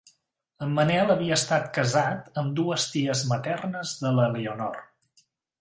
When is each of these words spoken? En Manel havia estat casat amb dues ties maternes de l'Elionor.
En 0.67 0.71
Manel 0.77 1.13
havia 1.15 1.35
estat 1.41 1.67
casat 1.75 2.41
amb 2.43 2.57
dues 2.63 2.89
ties 2.97 3.23
maternes 3.35 3.95
de 4.03 4.15
l'Elionor. 4.17 4.85